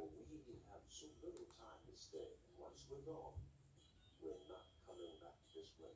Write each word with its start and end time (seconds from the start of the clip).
We 0.00 0.56
have 0.72 0.80
so 0.88 1.04
little 1.20 1.44
time 1.60 1.76
to 1.84 1.92
stay. 1.92 2.32
Once 2.56 2.88
we're 2.88 3.04
gone, 3.04 3.36
we're 4.24 4.40
not 4.48 4.64
coming 4.88 5.12
back 5.20 5.36
this 5.52 5.76
way. 5.76 5.92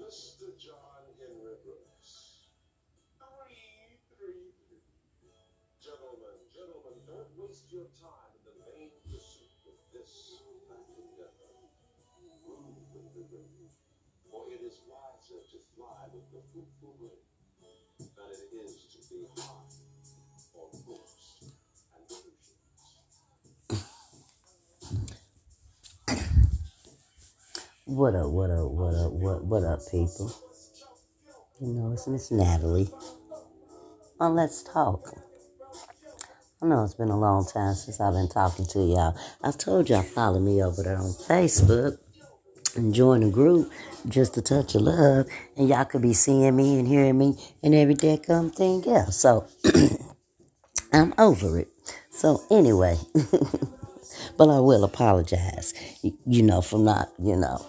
Mr. 0.00 0.48
John 0.56 1.04
Henry 1.20 1.60
Brooks. 1.60 2.48
Three, 3.20 4.00
three, 4.16 4.48
three. 4.56 4.80
Gentlemen, 5.76 6.40
gentlemen, 6.48 6.96
don't 7.04 7.36
waste 7.36 7.68
your 7.68 7.92
time 8.00 8.32
in 8.40 8.48
the 8.48 8.56
vain 8.64 8.88
pursuit 9.04 9.60
of 9.68 9.76
this 9.92 10.40
back 10.72 10.88
together. 10.88 11.52
Move 12.48 12.80
with 12.96 13.12
the 13.12 13.28
wind, 13.28 13.68
for 14.32 14.48
it 14.48 14.64
is 14.64 14.80
wiser 14.88 15.44
to 15.52 15.58
fly 15.76 16.08
with 16.16 16.24
the 16.32 16.40
fruitful 16.48 16.96
wind 16.96 17.28
than 18.00 18.32
it 18.32 18.48
is 18.64 18.88
to 18.96 19.04
be 19.12 19.28
high 19.36 19.67
What 27.88 28.14
up, 28.14 28.26
what 28.26 28.50
up, 28.50 28.70
what 28.70 28.94
up, 28.94 29.12
what 29.12 29.44
what 29.46 29.64
up, 29.64 29.80
people? 29.90 30.30
You 31.58 31.72
know, 31.72 31.92
it's 31.92 32.06
Miss 32.06 32.30
Natalie. 32.30 32.90
On 34.20 34.34
Let's 34.34 34.62
Talk. 34.62 35.08
I 36.60 36.66
know 36.66 36.84
it's 36.84 36.92
been 36.92 37.08
a 37.08 37.18
long 37.18 37.46
time 37.46 37.74
since 37.74 37.98
I've 37.98 38.12
been 38.12 38.28
talking 38.28 38.66
to 38.66 38.80
y'all. 38.80 39.16
I 39.42 39.52
told 39.52 39.88
y'all 39.88 40.02
follow 40.02 40.38
me 40.38 40.62
over 40.62 40.82
there 40.82 40.98
on 40.98 41.12
Facebook 41.12 41.96
and 42.76 42.92
join 42.92 43.22
the 43.22 43.30
group 43.30 43.72
just 44.06 44.36
a 44.36 44.42
touch 44.42 44.74
of 44.74 44.82
love, 44.82 45.26
and 45.56 45.66
y'all 45.66 45.86
could 45.86 46.02
be 46.02 46.12
seeing 46.12 46.54
me 46.54 46.78
and 46.78 46.86
hearing 46.86 47.16
me 47.16 47.38
and 47.62 47.74
every 47.74 47.96
come 48.18 48.50
thing 48.50 48.86
else. 48.86 49.16
So 49.16 49.46
I'm 50.92 51.14
over 51.16 51.58
it. 51.58 51.68
So 52.10 52.42
anyway, 52.50 52.98
but 54.36 54.50
I 54.50 54.60
will 54.60 54.84
apologize, 54.84 55.72
you 56.02 56.42
know, 56.42 56.60
for 56.60 56.78
not, 56.78 57.08
you 57.18 57.34
know, 57.34 57.64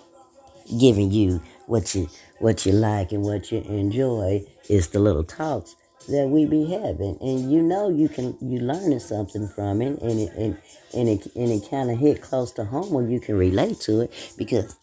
giving 0.80 1.12
you 1.12 1.42
what 1.68 1.96
you 1.96 2.08
what 2.40 2.66
you 2.66 2.72
like 2.72 3.12
and 3.12 3.24
what 3.24 3.52
you 3.52 3.60
enjoy 3.62 4.44
is 4.70 4.90
the 4.90 5.00
little 5.00 5.24
talks 5.24 5.76
that 6.08 6.28
we 6.28 6.46
be 6.46 6.66
having 6.66 7.18
and 7.22 7.52
you 7.52 7.62
know 7.62 7.90
you 7.90 8.08
can 8.08 8.36
you 8.42 8.60
learning 8.60 9.00
something 9.00 9.48
from 9.50 9.82
it 9.82 10.00
and 10.02 10.20
it 10.20 10.32
and, 10.36 10.58
and 10.94 11.10
it 11.10 11.28
and 11.36 11.52
it 11.52 11.70
kind 11.70 11.92
of 11.92 11.98
hit 11.98 12.22
close 12.22 12.52
to 12.52 12.64
home 12.64 12.92
when 12.92 13.10
you 13.10 13.20
can 13.20 13.36
relate 13.36 13.80
to 13.80 14.02
it 14.02 14.34
because 14.38 14.76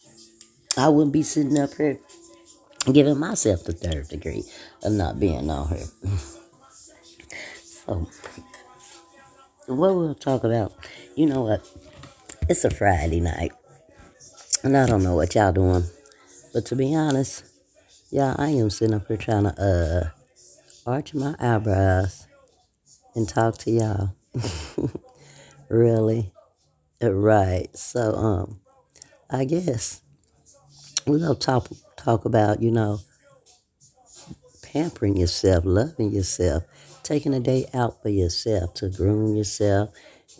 I 0.77 0.89
wouldn't 0.89 1.13
be 1.13 1.23
sitting 1.23 1.57
up 1.57 1.73
here 1.73 1.99
giving 2.93 3.17
myself 3.17 3.63
the 3.63 3.73
third 3.73 4.07
degree 4.07 4.43
of 4.83 4.93
not 4.93 5.19
being 5.19 5.49
on 5.49 5.69
here. 5.69 5.87
So 7.87 8.05
what 9.67 9.95
we'll 9.95 10.13
talk 10.13 10.43
about, 10.43 10.73
you 11.15 11.25
know 11.25 11.43
what? 11.43 11.65
It's 12.49 12.65
a 12.65 12.69
Friday 12.69 13.21
night. 13.21 13.53
And 14.63 14.75
I 14.75 14.85
don't 14.85 15.03
know 15.03 15.15
what 15.15 15.35
y'all 15.35 15.51
doing. 15.51 15.83
But 16.53 16.65
to 16.67 16.75
be 16.75 16.95
honest, 16.95 17.45
yeah, 18.09 18.35
I 18.37 18.49
am 18.49 18.69
sitting 18.69 18.95
up 18.95 19.07
here 19.07 19.17
trying 19.17 19.43
to 19.43 19.61
uh 19.61 20.09
arch 20.89 21.13
my 21.13 21.35
eyebrows 21.39 22.27
and 23.15 23.27
talk 23.27 23.57
to 23.59 23.71
y'all. 23.71 24.15
really? 25.69 26.31
Uh, 27.01 27.11
Right. 27.13 27.75
So 27.77 28.13
um 28.15 28.59
I 29.29 29.45
guess 29.45 30.01
gonna 31.05 31.35
talk 31.35 31.67
talk 31.95 32.25
about, 32.25 32.61
you 32.61 32.71
know, 32.71 32.99
pampering 34.61 35.17
yourself, 35.17 35.63
loving 35.65 36.11
yourself, 36.11 36.63
taking 37.03 37.33
a 37.33 37.39
day 37.39 37.67
out 37.73 38.01
for 38.01 38.09
yourself 38.09 38.73
to 38.75 38.89
groom 38.89 39.35
yourself 39.35 39.89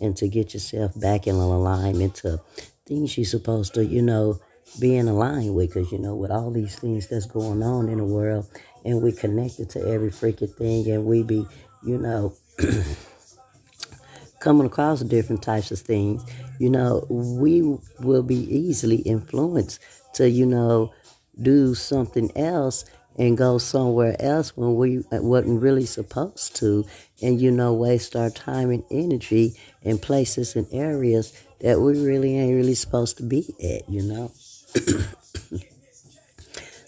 and 0.00 0.16
to 0.16 0.28
get 0.28 0.54
yourself 0.54 0.98
back 1.00 1.26
in 1.26 1.34
alignment 1.36 2.14
to 2.16 2.40
things 2.88 3.16
you're 3.16 3.24
supposed 3.24 3.74
to, 3.74 3.84
you 3.84 4.02
know, 4.02 4.40
be 4.80 4.96
in 4.96 5.06
line 5.06 5.54
with. 5.54 5.74
Because, 5.74 5.92
you 5.92 5.98
know, 5.98 6.14
with 6.14 6.30
all 6.30 6.50
these 6.50 6.76
things 6.76 7.06
that's 7.08 7.26
going 7.26 7.62
on 7.62 7.88
in 7.88 7.98
the 7.98 8.04
world 8.04 8.48
and 8.84 9.02
we 9.02 9.12
connected 9.12 9.70
to 9.70 9.86
every 9.86 10.10
freaking 10.10 10.52
thing 10.54 10.90
and 10.90 11.04
we 11.04 11.22
be, 11.22 11.46
you 11.84 11.98
know, 11.98 12.34
coming 14.40 14.66
across 14.66 15.00
different 15.02 15.42
types 15.42 15.70
of 15.70 15.78
things, 15.78 16.24
you 16.58 16.70
know, 16.70 17.06
we 17.08 17.62
will 18.00 18.22
be 18.22 18.36
easily 18.54 18.96
influenced 18.96 19.80
to, 20.14 20.28
you 20.28 20.46
know, 20.46 20.92
do 21.40 21.74
something 21.74 22.36
else 22.36 22.84
and 23.18 23.36
go 23.36 23.58
somewhere 23.58 24.16
else 24.20 24.56
when 24.56 24.76
we 24.76 24.98
uh, 25.12 25.20
wasn't 25.20 25.60
really 25.60 25.86
supposed 25.86 26.56
to. 26.56 26.86
And 27.20 27.40
you 27.40 27.50
know 27.50 27.74
waste 27.74 28.14
our 28.14 28.30
time 28.30 28.70
and 28.70 28.84
energy 28.90 29.54
in 29.82 29.98
places 29.98 30.54
and 30.56 30.66
areas 30.72 31.32
that 31.60 31.80
we 31.80 32.00
really 32.00 32.38
ain't 32.38 32.54
really 32.54 32.74
supposed 32.74 33.16
to 33.18 33.24
be 33.24 33.54
at 33.62 33.88
you 33.90 34.02
know? 34.02 34.32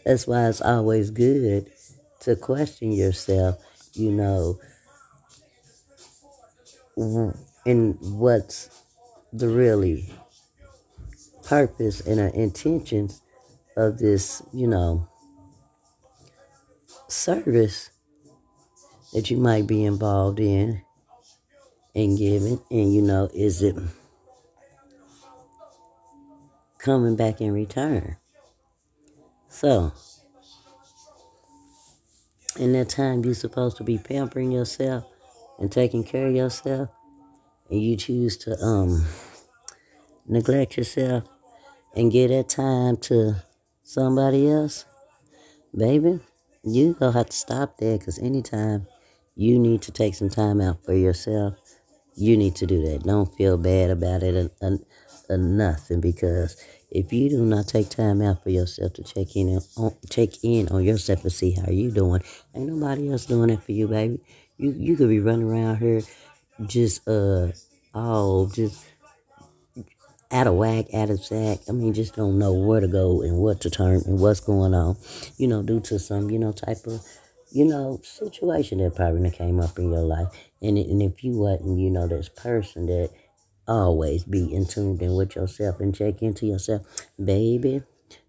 That's 0.04 0.26
why 0.26 0.48
it's 0.48 0.60
always 0.60 1.10
good 1.10 1.70
to 2.20 2.36
question 2.36 2.92
yourself 2.92 3.58
you 3.94 4.12
know 4.12 4.58
in 7.64 7.96
what's 8.00 8.84
the 9.32 9.48
really 9.48 10.12
purpose 11.44 12.00
and 12.02 12.20
our 12.20 12.28
intentions 12.28 13.22
of 13.76 13.98
this 13.98 14.42
you 14.52 14.66
know 14.66 15.09
service 17.10 17.90
that 19.12 19.30
you 19.30 19.36
might 19.36 19.66
be 19.66 19.84
involved 19.84 20.38
in 20.38 20.82
and 21.94 22.16
giving 22.16 22.60
and 22.70 22.94
you 22.94 23.02
know 23.02 23.28
is 23.34 23.62
it 23.62 23.76
coming 26.78 27.16
back 27.16 27.40
in 27.40 27.52
return? 27.52 28.16
So 29.48 29.92
in 32.58 32.72
that 32.72 32.88
time 32.88 33.24
you're 33.24 33.34
supposed 33.34 33.76
to 33.78 33.84
be 33.84 33.98
pampering 33.98 34.52
yourself 34.52 35.04
and 35.58 35.70
taking 35.70 36.04
care 36.04 36.28
of 36.28 36.34
yourself. 36.34 36.88
And 37.68 37.82
you 37.82 37.96
choose 37.96 38.36
to 38.38 38.56
um 38.60 39.04
neglect 40.26 40.76
yourself 40.76 41.24
and 41.94 42.10
give 42.10 42.30
that 42.30 42.48
time 42.48 42.96
to 42.98 43.36
somebody 43.82 44.48
else. 44.48 44.84
Baby 45.76 46.20
you 46.64 46.94
gonna 46.94 47.12
have 47.12 47.28
to 47.28 47.36
stop 47.36 47.78
there 47.78 47.98
because 47.98 48.18
anytime 48.18 48.86
you 49.36 49.58
need 49.58 49.82
to 49.82 49.92
take 49.92 50.14
some 50.14 50.30
time 50.30 50.60
out 50.60 50.84
for 50.84 50.94
yourself 50.94 51.54
you 52.16 52.36
need 52.36 52.56
to 52.56 52.66
do 52.66 52.82
that. 52.86 53.04
Don't 53.04 53.34
feel 53.36 53.58
bad 53.58 53.90
about 53.90 54.22
it 54.22 54.52
or, 54.62 54.78
or 55.30 55.38
nothing 55.38 56.00
because 56.00 56.56
if 56.90 57.12
you 57.12 57.30
do 57.30 57.44
not 57.46 57.68
take 57.68 57.88
time 57.88 58.22
out 58.22 58.42
for 58.42 58.50
yourself 58.50 58.94
to 58.94 59.04
check 59.04 59.36
in 59.36 59.60
on 59.76 59.96
check 60.10 60.30
in 60.44 60.68
on 60.68 60.84
yourself 60.84 61.24
and 61.24 61.32
see 61.32 61.52
how 61.52 61.70
you 61.70 61.90
doing, 61.90 62.22
ain't 62.54 62.68
nobody 62.68 63.10
else 63.10 63.26
doing 63.26 63.50
it 63.50 63.62
for 63.62 63.72
you, 63.72 63.88
baby. 63.88 64.20
You 64.58 64.72
you 64.72 64.96
could 64.96 65.08
be 65.08 65.20
running 65.20 65.48
around 65.50 65.78
here 65.78 66.02
just 66.66 67.08
uh 67.08 67.48
all 67.94 68.46
just 68.46 68.84
out 70.30 70.46
of 70.46 70.54
whack, 70.54 70.86
out 70.94 71.10
of 71.10 71.24
sack. 71.24 71.58
I 71.68 71.72
mean, 71.72 71.92
just 71.92 72.14
don't 72.16 72.38
know 72.38 72.52
where 72.52 72.80
to 72.80 72.88
go 72.88 73.22
and 73.22 73.38
what 73.38 73.60
to 73.62 73.70
turn 73.70 74.02
and 74.06 74.18
what's 74.18 74.40
going 74.40 74.74
on. 74.74 74.96
You 75.36 75.48
know, 75.48 75.62
due 75.62 75.80
to 75.80 75.98
some 75.98 76.30
you 76.30 76.38
know 76.38 76.52
type 76.52 76.86
of 76.86 77.02
you 77.50 77.64
know 77.64 78.00
situation 78.02 78.78
that 78.78 78.96
probably 78.96 79.30
came 79.30 79.60
up 79.60 79.78
in 79.78 79.90
your 79.90 80.02
life. 80.02 80.28
And 80.62 80.78
and 80.78 81.02
if 81.02 81.24
you 81.24 81.38
wasn't, 81.38 81.78
you 81.78 81.90
know, 81.90 82.06
this 82.06 82.28
person 82.28 82.86
that 82.86 83.10
always 83.66 84.24
be 84.24 84.52
in 84.52 84.66
tune 84.66 84.98
in 85.00 85.14
with 85.14 85.36
yourself 85.36 85.80
and 85.80 85.94
check 85.94 86.22
into 86.22 86.46
yourself, 86.46 86.82
baby, 87.22 87.82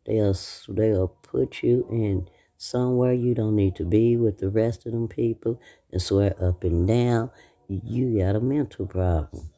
they'll 0.06 0.36
they'll 0.70 1.08
put 1.08 1.64
you 1.64 1.88
in 1.90 2.28
somewhere 2.58 3.14
you 3.14 3.34
don't 3.34 3.56
need 3.56 3.76
to 3.76 3.84
be 3.84 4.16
with 4.16 4.38
the 4.38 4.50
rest 4.50 4.86
of 4.86 4.92
them 4.92 5.08
people 5.08 5.60
and 5.92 6.00
swear 6.00 6.36
up 6.40 6.64
and 6.64 6.88
down 6.88 7.30
you 7.68 8.20
got 8.20 8.36
a 8.36 8.40
mental 8.40 8.86
problem 8.86 9.50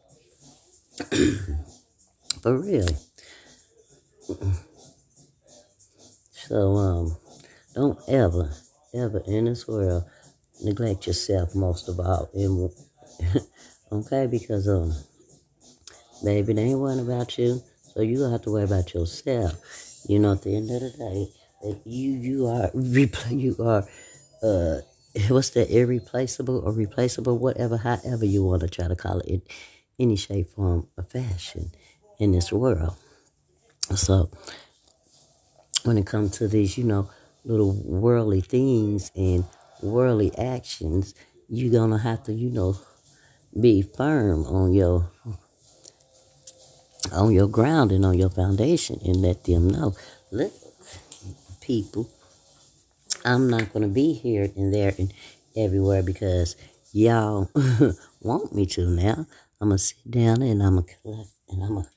for 2.44 2.60
real. 2.60 2.88
So 6.32 6.76
um, 6.76 7.18
don't 7.74 8.00
ever 8.08 8.52
ever 8.94 9.24
in 9.26 9.46
this 9.46 9.68
world 9.68 10.04
neglect 10.62 11.08
yourself 11.08 11.56
most 11.56 11.88
of 11.90 12.00
all. 12.00 12.30
Okay, 13.92 14.26
because 14.26 14.68
um, 14.68 14.92
baby, 16.24 16.54
they 16.54 16.64
ain't 16.64 16.80
worrying 16.80 17.00
about 17.00 17.38
you, 17.38 17.62
so 17.94 18.02
you 18.02 18.18
gonna 18.18 18.32
have 18.32 18.42
to 18.44 18.52
worry 18.52 18.64
about 18.64 18.94
yourself. 18.94 19.54
You 20.08 20.20
know, 20.20 20.34
at 20.34 20.42
the 20.42 20.56
end 20.56 20.72
of 20.72 20.82
the 20.82 20.90
day, 20.90 21.28
you 21.86 22.12
you 22.12 22.48
are 22.48 22.72
you 23.30 23.56
are 23.60 23.86
uh, 24.42 24.82
what's 25.30 25.52
that 25.52 25.70
irreplaceable 25.70 26.60
or 26.66 26.72
replaceable, 26.72 27.38
whatever, 27.38 27.78
however 27.78 28.26
you 28.26 28.44
want 28.44 28.62
to 28.62 28.68
try 28.68 28.88
to 28.88 28.96
call 28.96 29.20
it, 29.20 29.30
in 29.30 29.42
any 30.00 30.16
shape, 30.16 30.50
form, 30.50 30.88
or 30.98 31.04
fashion 31.04 31.72
in 32.24 32.32
this 32.32 32.52
world. 32.52 32.96
So 33.96 34.30
when 35.84 35.98
it 35.98 36.08
comes 36.08 36.38
to 36.38 36.48
these, 36.48 36.78
you 36.78 36.86
know, 36.86 37.10
little 37.44 37.74
worldly 37.84 38.42
things 38.42 39.12
and 39.16 39.44
worldly 39.82 40.36
actions, 40.38 41.14
you're 41.50 41.72
gonna 41.72 42.00
have 42.00 42.24
to, 42.24 42.34
you 42.34 42.50
know, 42.50 42.78
be 43.60 43.82
firm 43.82 44.46
on 44.46 44.74
your 44.74 45.12
on 47.12 47.32
your 47.32 47.48
ground 47.48 47.92
and 47.92 48.06
on 48.06 48.18
your 48.18 48.30
foundation 48.30 49.00
and 49.06 49.22
let 49.22 49.44
them 49.44 49.70
know, 49.70 49.94
look, 50.32 50.54
people, 51.62 52.10
I'm 53.26 53.50
not 53.50 53.74
gonna 53.74 53.90
be 53.90 54.14
here 54.14 54.50
and 54.56 54.74
there 54.74 54.94
and 54.98 55.14
everywhere 55.56 56.02
because 56.02 56.56
y'all 56.94 57.50
want 58.22 58.56
me 58.56 58.66
to 58.68 58.90
now. 58.90 59.28
I'm 59.62 59.70
gonna 59.70 59.78
sit 59.78 60.10
down 60.10 60.42
and 60.42 60.64
I'm 60.64 60.76
gonna 60.76 60.88
collect 61.02 61.30
and 61.50 61.64
I'm 61.64 61.76
gonna 61.76 61.90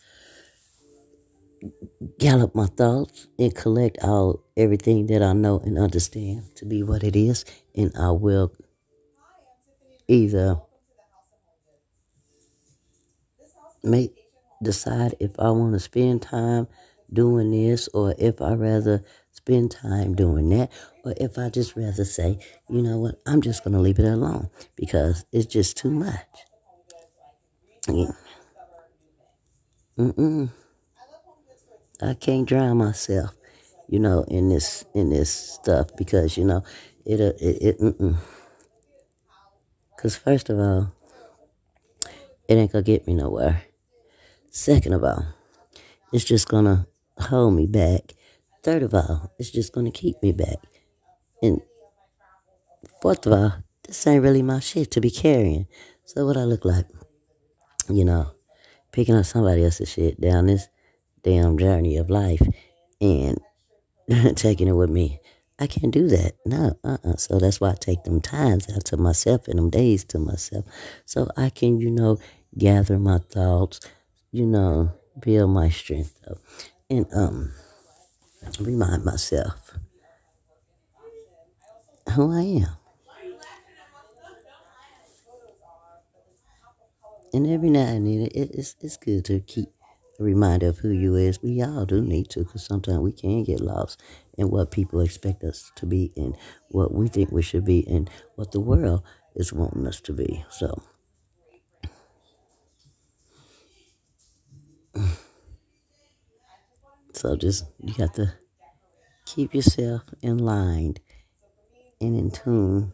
gallop 2.19 2.55
my 2.55 2.67
thoughts 2.67 3.27
and 3.39 3.55
collect 3.55 3.99
all 4.03 4.45
everything 4.57 5.07
that 5.07 5.23
I 5.23 5.33
know 5.33 5.59
and 5.61 5.79
understand 5.79 6.55
to 6.57 6.67
be 6.67 6.83
what 6.83 7.03
it 7.05 7.17
is, 7.17 7.45
and 7.75 7.93
I 7.99 8.11
will 8.11 8.53
either 10.09 10.61
make 13.83 14.13
decide 14.63 15.15
if 15.21 15.39
I 15.39 15.51
want 15.51 15.73
to 15.75 15.81
spend 15.81 16.23
time 16.23 16.67
doing 17.13 17.51
this 17.51 17.89
or 17.89 18.15
if 18.19 18.41
I 18.41 18.55
rather 18.55 19.05
spend 19.33 19.71
time 19.71 20.15
doing 20.15 20.49
that 20.51 20.73
or 21.05 21.15
if 21.19 21.39
I 21.39 21.51
just 21.51 21.77
rather 21.77 22.05
say, 22.05 22.39
you 22.69 22.83
know 22.83 22.99
what, 22.99 23.21
I'm 23.27 23.41
just 23.43 23.63
going 23.65 23.75
to 23.75 23.81
leave 23.81 23.99
it 23.99 24.05
alone 24.07 24.51
because 24.77 25.25
it's 25.33 25.47
just 25.47 25.77
too 25.77 25.91
much. 25.91 26.27
Yeah. 27.89 28.13
Mm-mm. 29.99 30.49
I 32.03 32.15
can't 32.15 32.47
drown 32.47 32.77
myself, 32.79 33.35
you 33.89 33.99
know, 33.99 34.25
in 34.29 34.49
this 34.49 34.85
in 34.95 35.11
this 35.11 35.31
stuff 35.31 35.89
because 35.97 36.37
you 36.37 36.45
know 36.45 36.63
it 37.05 37.21
uh, 37.21 37.33
it, 37.41 37.77
it 37.81 38.17
Cause 39.97 40.15
first 40.15 40.51
of 40.51 40.59
all, 40.59 40.93
it 42.49 42.55
ain't 42.55 42.71
gonna 42.71 42.83
get 42.83 43.07
me 43.07 43.15
nowhere. 43.15 43.63
Second 44.51 44.93
of 44.93 45.03
all, 45.03 45.25
it's 46.13 46.25
just 46.25 46.49
gonna 46.49 46.87
hold 47.19 47.55
me 47.55 47.67
back. 47.67 48.13
Third 48.63 48.83
of 48.83 48.93
all, 48.93 49.33
it's 49.39 49.51
just 49.51 49.73
gonna 49.73 49.91
keep 49.91 50.23
me 50.23 50.33
back. 50.33 50.59
And 51.43 51.63
fourth 53.01 53.25
of 53.27 53.33
all, 53.33 53.53
this 53.87 54.07
ain't 54.07 54.23
really 54.23 54.43
my 54.43 54.61
shit 54.61 54.91
to 54.93 55.01
be 55.01 55.11
carrying. 55.11 55.67
So 56.05 56.27
what 56.27 56.37
I 56.37 56.45
look 56.45 56.67
like, 56.67 56.87
you 57.89 58.05
know, 58.05 58.33
picking 58.93 59.15
up 59.15 59.25
somebody 59.25 59.65
else's 59.65 59.91
shit 59.91 60.21
down 60.21 60.47
this 60.47 60.69
damn 61.27 61.59
journey 61.59 61.97
of 61.97 62.09
life 62.09 62.41
and 63.01 63.39
taking 64.37 64.69
it 64.69 64.73
with 64.77 64.89
me. 64.89 65.19
I 65.59 65.67
can't 65.67 65.93
do 65.93 66.07
that. 66.09 66.35
No, 66.47 66.79
uh-uh. 66.85 67.17
So 67.17 67.39
that's 67.39 67.61
why 67.61 67.71
I 67.71 67.75
take 67.75 68.05
them 68.05 68.21
times 68.21 68.69
out 68.73 68.85
to 68.87 68.97
myself 68.97 69.49
and 69.49 69.59
them 69.59 69.71
days 69.71 70.05
to 70.05 70.19
myself. 70.21 70.67
So 71.05 71.29
I 71.37 71.51
can, 71.51 71.81
you 71.81 71.91
know, 71.91 72.19
gather 72.57 72.99
my 72.99 73.19
thoughts, 73.19 73.81
you 74.31 74.47
know, 74.47 74.93
build 75.19 75.51
my 75.51 75.69
strength 75.71 76.21
up 76.31 76.39
and 76.89 77.07
um 77.13 77.53
remind 78.61 79.05
myself 79.05 79.73
who 82.15 82.33
I 82.33 82.43
am. 82.43 82.77
And 87.33 87.47
every 87.47 87.71
now 87.71 87.89
and 87.89 88.07
then, 88.07 88.23
it, 88.23 88.33
it's, 88.55 88.77
it's 88.81 88.97
good 88.97 89.25
to 89.27 89.41
keep 89.41 89.69
a 90.19 90.25
reminder 90.25 90.69
of 90.69 90.79
who 90.79 90.91
you 90.91 91.15
is. 91.17 91.43
We 91.43 91.63
all 91.63 91.85
do 91.87 92.01
need 92.03 92.31
to 92.31 92.45
because 92.45 92.65
sometimes 92.65 92.99
we 92.99 93.13
can 93.13 93.45
get 93.45 93.61
lost 93.61 94.01
in 94.37 94.51
what 94.51 94.71
people 94.71 95.01
expect 95.01 95.45
us 95.45 95.71
to 95.77 95.87
be 95.87 96.13
and 96.17 96.37
what 96.69 96.93
we 96.95 97.09
think 97.09 97.31
we 97.33 97.43
should 97.43 97.65
be 97.65 97.87
and 97.89 98.11
what 98.35 98.53
the 98.53 98.61
world 98.61 99.03
is 99.35 99.53
wanting 99.53 99.87
us 99.87 100.01
to 100.03 100.13
be. 100.13 100.45
So, 100.51 100.83
so 107.13 107.37
just 107.37 107.65
you 107.81 107.95
got 107.95 108.15
to 108.15 108.33
keep 109.27 109.55
yourself 109.55 110.03
in 110.23 110.39
line 110.39 110.95
and 112.01 112.19
in 112.19 112.31
tune 112.31 112.93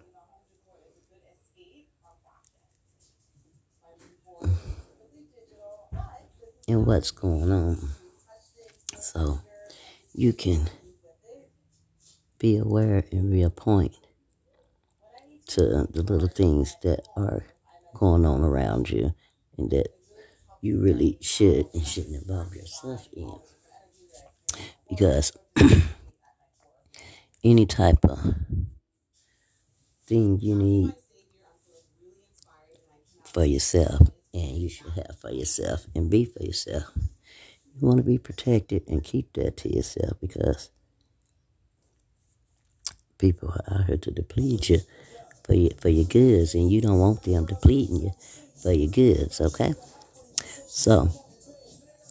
and 6.73 6.87
what's 6.87 7.11
going 7.11 7.53
on. 7.53 7.91
So 8.99 9.41
you 10.15 10.33
can 10.33 10.71
be 12.39 12.57
aware 12.57 13.05
and 13.13 13.31
reappoint 13.31 13.95
to 15.49 15.87
the 15.91 16.03
little 16.03 16.29
things 16.29 16.75
that 16.83 17.07
are 17.17 17.45
going 17.95 18.25
on 18.25 18.43
around 18.43 18.89
you 18.89 19.15
and 19.59 19.71
that 19.71 19.89
you 20.63 20.81
really 20.81 21.19
should 21.21 21.67
and 21.75 21.87
shouldn't 21.87 22.23
involve 22.23 22.55
yourself 22.55 23.07
in. 23.13 23.39
Because 24.89 25.33
any 27.45 27.67
type 27.67 28.05
of 28.05 28.19
thing 30.07 30.39
you 30.41 30.55
need 30.55 30.95
for 33.25 33.45
yourself 33.45 34.09
and 34.35 34.57
you 34.57 34.69
should 34.69 34.93
have 34.93 35.17
for 35.21 35.31
yourself 35.31 35.87
and 35.95 36.11
be 36.11 36.25
for 36.25 36.43
yourself. 36.43 36.91
You 36.97 37.87
want 37.87 37.99
to 37.99 38.05
be 38.05 38.19
protected 38.19 38.83
and 38.89 39.03
keep 39.03 39.33
that 39.35 39.57
to 39.59 39.75
yourself 39.75 40.19
because 40.21 40.71
people 43.19 43.51
are 43.51 43.75
out 43.75 43.87
here 43.87 43.97
to 43.97 44.11
deplete 44.11 44.69
you 44.69 44.81
for 45.45 45.55
your, 45.55 45.71
for 45.79 45.89
your 45.89 46.05
goods 46.05 46.55
and 46.55 46.71
you 46.71 46.81
don't 46.81 46.99
want 46.99 47.23
them 47.23 47.47
depleting 47.47 48.03
you 48.03 48.11
for 48.63 48.73
your 48.73 48.91
goods, 48.91 49.41
okay? 49.41 49.75
So, 50.67 51.09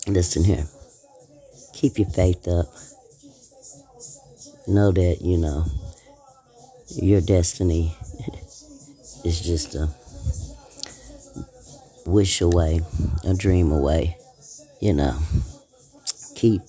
listen 0.07 0.43
here. 0.43 0.65
Keep 1.73 1.99
your 1.99 2.09
faith 2.09 2.47
up. 2.47 2.67
Know 4.67 4.91
that, 4.91 5.17
you 5.21 5.37
know, 5.37 5.65
your 6.89 7.21
destiny 7.21 7.95
is 9.25 9.41
just 9.41 9.75
a 9.75 9.89
wish 12.11 12.41
away, 12.41 12.81
a 13.23 13.33
dream 13.33 13.71
away. 13.71 14.17
You 14.81 14.93
know, 14.93 15.17
keep 16.35 16.61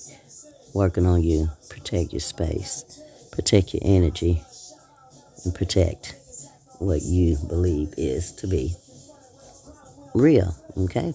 working 0.73 1.07
on 1.07 1.23
you. 1.23 1.51
Protect 1.69 2.13
your 2.13 2.21
space, 2.21 3.01
protect 3.33 3.75
your 3.75 3.83
energy, 3.85 4.43
and 5.45 5.55
protect 5.55 6.15
what 6.79 7.03
you 7.03 7.37
believe 7.49 7.95
is 7.97 8.33
to 8.33 8.47
be 8.47 8.75
real. 10.15 10.55
Okay? 10.77 11.13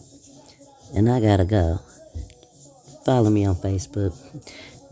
And 0.94 1.10
I 1.10 1.20
gotta 1.20 1.46
go. 1.46 1.80
Follow 3.06 3.30
me 3.30 3.46
on 3.46 3.56
Facebook, 3.56 4.14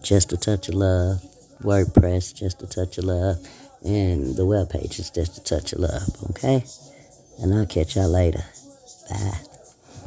Just 0.02 0.32
a 0.32 0.38
Touch 0.38 0.70
of 0.70 0.76
Love, 0.76 1.22
WordPress, 1.62 2.34
Just 2.34 2.64
a 2.64 2.68
Touch 2.68 2.98
of 2.98 3.04
Love, 3.06 3.46
and 3.84 4.36
the 4.38 4.46
webpage 4.46 5.00
is 5.00 5.10
Just 5.10 5.38
a 5.38 5.44
Touch 5.44 5.74
of 5.74 5.80
Love. 5.80 6.16
Okay? 6.30 6.64
And 7.42 7.54
I'll 7.54 7.66
catch 7.66 7.98
y'all 7.98 8.08
later. 8.08 8.46
Bye. 9.10 9.55